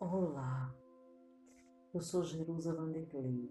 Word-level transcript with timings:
Olá, 0.00 0.72
eu 1.92 2.00
sou 2.00 2.22
Jerusa 2.22 2.72
Vanderlei, 2.72 3.50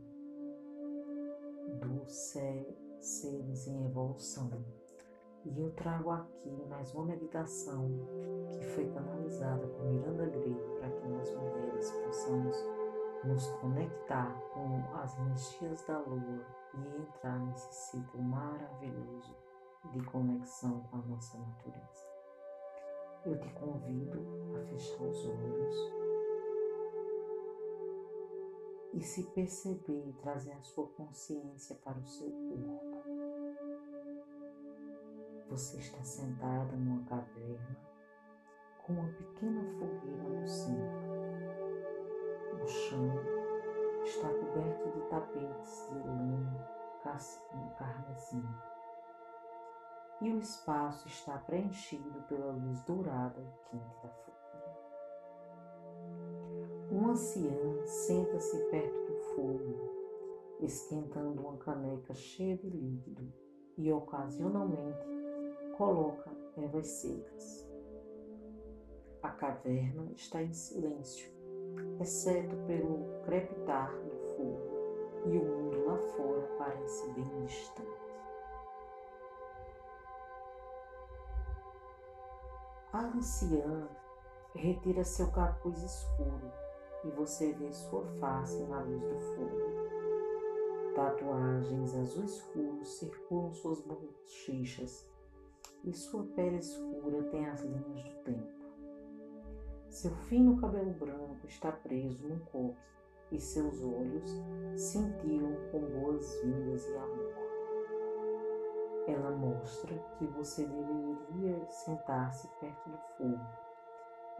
do 1.82 2.08
Seres 2.08 3.68
em 3.68 3.84
Evolução, 3.84 4.50
e 5.44 5.60
eu 5.60 5.70
trago 5.72 6.10
aqui 6.10 6.50
mais 6.70 6.94
uma 6.94 7.08
meditação 7.08 7.90
que 8.50 8.64
foi 8.64 8.90
canalizada 8.94 9.68
por 9.68 9.88
Miranda 9.88 10.26
Gray 10.26 10.56
para 10.80 10.90
que 10.90 11.08
nós 11.10 11.36
mulheres 11.36 11.92
possamos 12.06 12.56
nos 13.26 13.46
conectar 13.60 14.34
com 14.54 14.96
as 15.00 15.20
energias 15.20 15.86
da 15.86 16.00
lua 16.00 16.46
e 16.76 17.02
entrar 17.02 17.40
nesse 17.46 17.74
ciclo 17.74 18.24
maravilhoso 18.24 19.36
de 19.92 20.02
conexão 20.06 20.80
com 20.84 20.96
a 20.96 21.02
nossa 21.08 21.38
natureza. 21.38 22.08
Eu 23.26 23.38
te 23.38 23.50
convido 23.56 24.56
a 24.56 24.62
fechar 24.62 25.04
os 25.04 25.28
olhos 25.28 25.97
e 28.98 29.02
se 29.04 29.22
perceber 29.26 30.10
e 30.10 30.14
trazer 30.14 30.54
a 30.54 30.64
sua 30.64 30.88
consciência 30.88 31.76
para 31.76 32.00
o 32.00 32.08
seu 32.08 32.32
corpo. 32.32 32.98
Você 35.52 35.78
está 35.78 36.04
sentada 36.04 36.76
numa 36.76 37.06
caverna 37.06 37.78
com 38.80 38.94
uma 38.94 39.08
pequena 39.10 39.62
fogueira 39.64 40.24
no 40.24 40.48
centro. 40.48 40.98
O 42.64 42.68
chão 42.68 43.12
está 44.04 44.30
coberto 44.30 44.90
de 44.90 45.02
tapetes 45.10 45.90
de 45.90 46.00
lã 46.00 46.68
carmesim. 47.78 48.44
E 50.22 50.34
o 50.34 50.40
espaço 50.40 51.08
está 51.08 51.38
preenchido 51.38 52.24
pela 52.24 52.52
luz 52.52 52.82
dourada 52.82 53.40
e 53.40 53.70
quente 53.70 53.96
da 54.02 54.10
fogueira. 54.10 54.37
Um 56.90 57.10
anciã 57.10 57.86
senta-se 57.86 58.58
perto 58.70 59.12
do 59.12 59.16
fogo, 59.36 59.90
esquentando 60.62 61.42
uma 61.42 61.58
caneca 61.58 62.14
cheia 62.14 62.56
de 62.56 62.70
líquido 62.70 63.30
e 63.78 63.92
ocasionalmente 63.92 65.06
coloca 65.78 66.32
ervas 66.56 66.88
secas. 66.88 67.70
A 69.22 69.30
caverna 69.32 70.10
está 70.16 70.42
em 70.42 70.54
silêncio, 70.54 71.30
exceto 72.00 72.56
pelo 72.66 73.22
crepitar 73.26 73.92
do 73.92 74.18
fogo, 74.38 75.26
e 75.26 75.38
o 75.38 75.44
mundo 75.44 75.86
lá 75.86 75.98
fora 76.16 76.48
parece 76.58 77.12
bem 77.12 77.46
distante. 77.46 78.08
A 82.94 83.02
anciã 83.08 83.90
retira 84.56 85.04
seu 85.04 85.30
capuz 85.32 85.84
escuro 85.84 86.67
e 87.04 87.10
você 87.12 87.54
vê 87.54 87.72
sua 87.72 88.06
face 88.20 88.64
na 88.66 88.82
luz 88.82 89.02
do 89.02 89.20
fogo. 89.20 89.88
Tatuagens 90.96 91.96
azul 91.96 92.24
escuro 92.24 92.84
circulam 92.84 93.54
suas 93.54 93.82
bochechas 93.82 95.08
e 95.84 95.94
sua 95.94 96.24
pele 96.36 96.58
escura 96.58 97.24
tem 97.30 97.48
as 97.48 97.62
linhas 97.62 98.04
do 98.04 98.16
tempo. 98.24 98.58
Seu 99.90 100.12
fino 100.12 100.58
cabelo 100.58 100.92
branco 100.92 101.46
está 101.46 101.72
preso 101.72 102.28
num 102.28 102.40
coque 102.40 102.78
e 103.32 103.40
seus 103.40 103.82
olhos 103.84 104.32
cintilam 104.76 105.56
com 105.72 105.80
boas-vindas 105.80 106.88
e 106.88 106.96
amor. 106.98 107.34
Ela 109.08 109.32
mostra 109.32 109.98
que 110.18 110.26
você 110.28 110.66
deveria 110.66 111.66
sentar-se 111.70 112.48
perto 112.60 112.90
do 112.90 112.98
fogo 113.18 113.68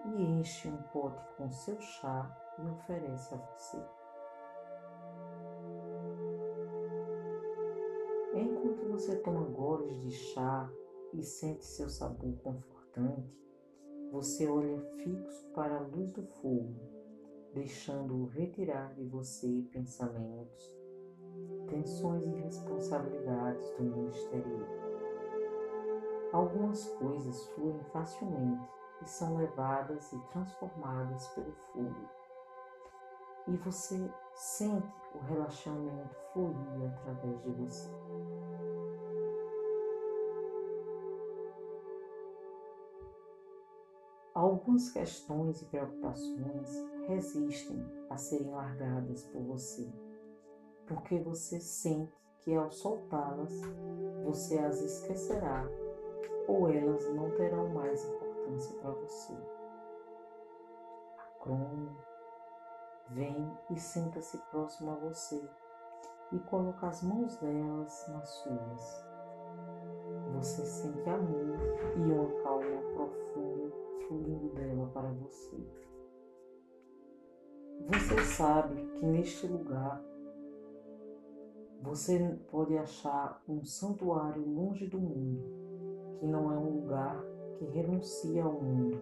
e 0.06 0.24
enche 0.40 0.68
um 0.68 0.78
pote 0.92 1.24
com 1.38 1.50
seu 1.50 1.80
chá 1.80 2.30
e 2.60 2.70
oferece 2.70 3.34
a 3.34 3.38
você. 3.38 3.84
Enquanto 8.34 8.92
você 8.92 9.16
toma 9.18 9.44
goles 9.46 10.00
de 10.02 10.12
chá 10.12 10.70
e 11.14 11.24
sente 11.24 11.66
seu 11.66 11.90
sabor 11.90 12.36
confortante, 12.44 13.36
você 14.12 14.48
olha 14.48 14.80
fixo 15.04 15.50
para 15.54 15.78
a 15.78 15.82
luz 15.82 16.12
do 16.12 16.24
fogo, 16.24 16.76
deixando-o 17.54 18.28
retirar 18.28 18.94
de 18.94 19.04
você 19.06 19.68
pensamentos, 19.72 20.78
tensões 21.68 22.24
e 22.26 22.42
responsabilidades 22.42 23.70
do 23.72 23.84
mundo 23.84 24.12
exterior. 24.12 24.68
Algumas 26.32 26.86
coisas 26.96 27.48
fluem 27.50 27.84
facilmente 27.92 28.70
e 29.02 29.10
são 29.10 29.38
levadas 29.38 30.12
e 30.14 30.20
transformadas 30.32 31.28
pelo 31.30 31.52
fogo 31.54 32.27
e 33.48 33.56
você 33.58 34.12
sente 34.36 34.88
o 35.14 35.20
relaxamento 35.20 36.16
fluir 36.34 36.92
através 36.92 37.42
de 37.44 37.52
você. 37.52 37.90
Algumas 44.34 44.92
questões 44.92 45.62
e 45.62 45.66
preocupações 45.66 46.70
resistem 47.08 47.84
a 48.10 48.18
serem 48.18 48.52
largadas 48.52 49.24
por 49.24 49.42
você, 49.42 49.92
porque 50.86 51.20
você 51.20 51.60
sente 51.60 52.14
que 52.42 52.54
ao 52.54 52.72
soltá-las, 52.72 53.52
você 54.24 54.60
as 54.60 54.80
esquecerá 54.80 55.68
ou 56.48 56.70
elas 56.70 57.04
não 57.16 57.32
terão 57.32 57.68
mais 57.70 58.06
importância 58.06 58.76
para 58.78 58.92
você. 58.92 59.34
A 61.18 61.24
crono, 61.42 62.07
vem 63.10 63.52
e 63.70 63.80
senta-se 63.80 64.38
próximo 64.50 64.92
a 64.92 64.96
você 64.96 65.42
e 66.32 66.40
coloca 66.40 66.88
as 66.88 67.02
mãos 67.04 67.38
delas 67.38 68.08
nas 68.10 68.30
suas. 68.30 69.06
Você 70.34 70.66
sente 70.66 71.10
amor 71.10 71.58
e 71.96 72.00
uma 72.00 72.44
calma 72.44 72.82
profunda 72.94 73.76
fluindo 74.08 74.50
dela 74.54 74.88
para 74.94 75.10
você. 75.10 75.58
Você 77.88 78.24
sabe 78.24 78.76
que 79.00 79.06
neste 79.06 79.48
lugar 79.48 80.04
você 81.82 82.38
pode 82.50 82.78
achar 82.78 83.42
um 83.48 83.64
santuário 83.64 84.44
longe 84.46 84.88
do 84.88 85.00
mundo, 85.00 86.18
que 86.20 86.26
não 86.26 86.52
é 86.52 86.58
um 86.58 86.82
lugar 86.82 87.24
que 87.58 87.66
renuncia 87.66 88.44
ao 88.44 88.62
mundo, 88.62 89.00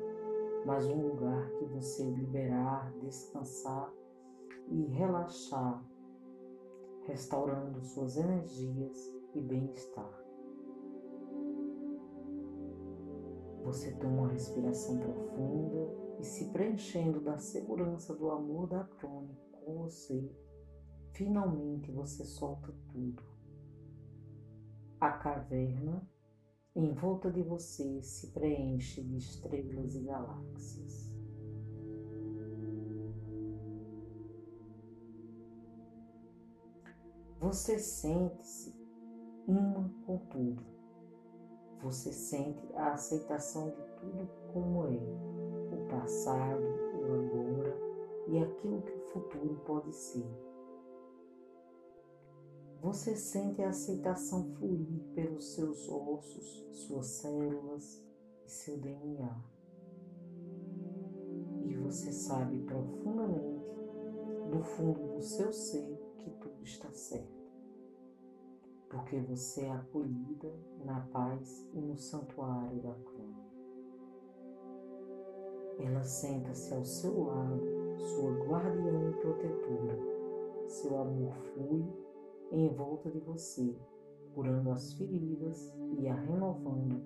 mas 0.66 0.88
um 0.88 1.10
lugar 1.10 1.48
que 1.52 1.66
você 1.66 2.04
liberar, 2.10 2.92
descansar 3.00 3.94
e 4.68 4.86
relaxar, 4.88 5.86
restaurando 7.04 7.84
suas 7.84 8.18
energias 8.18 8.98
e 9.36 9.42
bem-estar. 9.42 10.26
Você 13.64 13.92
toma 13.94 14.24
uma 14.24 14.28
respiração 14.30 14.98
profunda 14.98 15.96
e 16.20 16.24
se 16.24 16.52
preenchendo 16.52 17.20
da 17.20 17.38
segurança 17.38 18.16
do 18.16 18.32
amor 18.32 18.68
da 18.68 18.84
crônica 18.84 19.46
com 19.52 19.84
você, 19.84 20.32
finalmente 21.14 21.92
você 21.92 22.24
solta 22.24 22.74
tudo. 22.92 23.24
A 25.00 25.12
caverna 25.12 26.08
em 26.76 26.92
volta 26.92 27.32
de 27.32 27.42
você 27.42 28.02
se 28.02 28.28
preenche 28.28 29.02
de 29.02 29.18
estrelas 29.18 29.96
e 29.96 30.02
galáxias. 30.02 31.16
Você 37.40 37.80
sente-se 37.80 38.76
uma 39.48 39.90
com 40.06 40.18
tudo. 40.30 40.64
Você 41.82 42.12
sente 42.12 42.68
a 42.74 42.94
aceitação 42.94 43.70
de 43.70 43.84
tudo 44.00 44.30
como 44.52 44.88
é, 44.88 44.98
o 45.74 45.88
passado, 45.88 46.62
o 46.62 47.14
agora 47.14 47.78
e 48.28 48.40
aquilo 48.40 48.82
que 48.82 48.92
o 48.92 49.08
futuro 49.10 49.62
pode 49.66 49.94
ser. 49.94 50.26
Você 52.86 53.16
sente 53.16 53.64
a 53.64 53.70
aceitação 53.70 54.46
fluir 54.54 55.02
pelos 55.16 55.56
seus 55.56 55.90
ossos, 55.90 56.68
suas 56.72 57.08
células 57.08 58.00
e 58.46 58.52
seu 58.52 58.78
DNA. 58.78 59.44
E 61.64 61.76
você 61.78 62.12
sabe 62.14 62.60
profundamente, 62.60 63.66
do 64.52 64.62
fundo 64.62 65.16
do 65.16 65.20
seu 65.24 65.52
ser, 65.52 66.00
que 66.20 66.30
tudo 66.30 66.64
está 66.64 66.92
certo. 66.92 67.50
Porque 68.88 69.20
você 69.20 69.62
é 69.62 69.72
acolhida 69.72 70.54
na 70.86 71.00
paz 71.08 71.68
e 71.74 71.82
no 71.82 71.98
santuário 71.98 72.84
da 72.84 72.94
cruz. 72.94 73.36
Ela 75.80 76.04
senta-se 76.04 76.72
ao 76.72 76.86
seu 76.86 77.24
lado, 77.24 77.66
sua 77.98 78.46
guardiã 78.46 79.10
e 79.10 79.14
protetora. 79.22 79.98
Seu 80.68 81.02
amor 81.02 81.34
flui 81.34 82.05
em 82.56 82.70
volta 82.70 83.12
de 83.12 83.20
você, 83.20 83.76
curando 84.34 84.72
as 84.72 84.94
feridas 84.94 85.74
e 86.00 86.08
a 86.08 86.16
renovando 86.16 87.04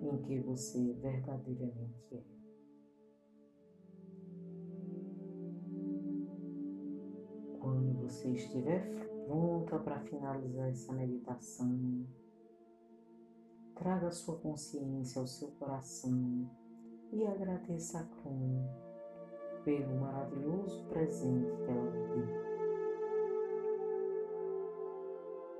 em 0.00 0.16
que 0.22 0.38
você 0.38 0.92
verdadeiramente 1.00 2.14
é. 2.14 2.22
Quando 7.58 8.02
você 8.02 8.30
estiver 8.30 8.88
pronta 9.26 9.78
para 9.80 10.00
finalizar 10.00 10.70
essa 10.70 10.92
meditação, 10.92 12.06
traga 13.74 14.12
sua 14.12 14.36
consciência 14.38 15.20
ao 15.20 15.26
seu 15.26 15.48
coração 15.58 16.48
e 17.12 17.26
agradeça 17.26 17.98
a 17.98 18.04
Kron 18.04 18.64
pelo 19.64 20.00
maravilhoso 20.00 20.84
presente 20.86 21.50
que 21.56 21.70
ela 21.70 21.90
lhe 21.90 22.26
deu. 22.26 22.51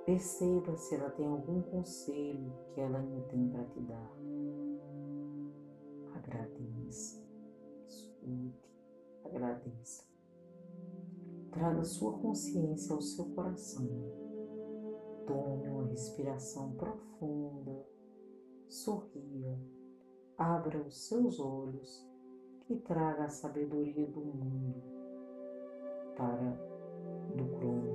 Perceba 0.05 0.77
se 0.77 0.97
ela 0.97 1.11
tem 1.11 1.27
algum 1.27 1.63
conselho 1.63 2.53
que 2.75 2.81
ela 2.81 2.99
ainda 2.99 3.21
tem 3.29 3.49
para 3.49 3.65
te 3.67 3.81
dar. 3.83 4.11
Agradeça, 6.17 7.23
escute, 7.87 8.75
agradeça. 9.25 10.05
Traga 11.53 11.85
sua 11.85 12.19
consciência 12.19 12.95
ao 12.95 13.01
seu 13.01 13.27
coração. 13.27 13.87
Tome 15.25 15.69
uma 15.69 15.87
respiração 15.87 16.73
profunda, 16.73 17.87
sorria, 18.67 19.57
abra 20.37 20.83
os 20.83 21.07
seus 21.07 21.39
olhos 21.39 22.05
e 22.69 22.77
traga 22.77 23.27
a 23.27 23.29
sabedoria 23.29 24.07
do 24.07 24.21
mundo 24.21 24.83
para 26.17 26.73
do 27.37 27.45
Crono 27.57 27.92